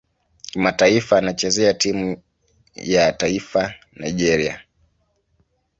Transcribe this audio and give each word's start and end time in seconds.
Kimataifa 0.51 1.17
anachezea 1.17 1.73
timu 1.73 2.21
ya 2.75 3.13
taifa 3.13 3.73
Nigeria. 3.93 4.61